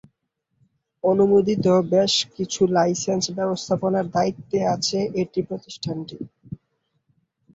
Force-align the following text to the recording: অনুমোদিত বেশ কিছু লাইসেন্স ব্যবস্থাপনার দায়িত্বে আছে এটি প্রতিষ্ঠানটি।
অনুমোদিত 1.03 1.65
বেশ 1.91 2.13
কিছু 2.35 2.61
লাইসেন্স 2.75 3.25
ব্যবস্থাপনার 3.37 4.05
দায়িত্বে 4.15 4.59
আছে 4.75 4.99
এটি 5.21 5.39
প্রতিষ্ঠানটি। 5.49 6.17